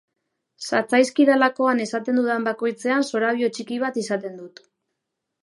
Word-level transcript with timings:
Zatzaizkidalakoan 0.67 1.83
esaten 1.85 2.17
dudan 2.21 2.49
bakoitzean 2.49 3.07
zorabio 3.11 3.53
txiki 3.59 3.79
bat 3.87 4.01
izaten 4.07 4.43
dut. 4.43 4.65